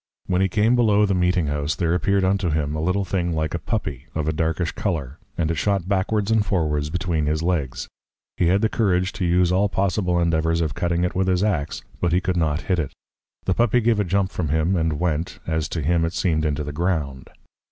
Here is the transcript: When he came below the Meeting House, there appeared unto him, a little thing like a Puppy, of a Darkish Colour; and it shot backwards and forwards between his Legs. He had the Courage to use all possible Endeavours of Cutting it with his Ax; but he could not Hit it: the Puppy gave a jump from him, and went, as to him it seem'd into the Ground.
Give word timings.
When 0.25 0.41
he 0.41 0.49
came 0.49 0.75
below 0.75 1.05
the 1.05 1.13
Meeting 1.13 1.45
House, 1.45 1.75
there 1.75 1.93
appeared 1.93 2.23
unto 2.23 2.49
him, 2.49 2.75
a 2.75 2.81
little 2.81 3.05
thing 3.05 3.33
like 3.33 3.53
a 3.53 3.59
Puppy, 3.59 4.07
of 4.15 4.27
a 4.27 4.33
Darkish 4.33 4.71
Colour; 4.71 5.19
and 5.37 5.51
it 5.51 5.57
shot 5.59 5.87
backwards 5.87 6.31
and 6.31 6.43
forwards 6.43 6.89
between 6.89 7.27
his 7.27 7.43
Legs. 7.43 7.87
He 8.35 8.47
had 8.47 8.61
the 8.61 8.67
Courage 8.67 9.13
to 9.13 9.25
use 9.25 9.51
all 9.51 9.69
possible 9.69 10.19
Endeavours 10.19 10.59
of 10.59 10.73
Cutting 10.73 11.03
it 11.03 11.13
with 11.13 11.27
his 11.27 11.43
Ax; 11.43 11.83
but 11.99 12.13
he 12.13 12.19
could 12.19 12.35
not 12.35 12.61
Hit 12.61 12.79
it: 12.79 12.93
the 13.45 13.53
Puppy 13.53 13.79
gave 13.79 13.99
a 13.99 14.03
jump 14.03 14.31
from 14.31 14.49
him, 14.49 14.75
and 14.75 14.99
went, 14.99 15.37
as 15.45 15.69
to 15.69 15.83
him 15.83 16.03
it 16.03 16.13
seem'd 16.13 16.45
into 16.45 16.63
the 16.63 16.73
Ground. 16.73 17.29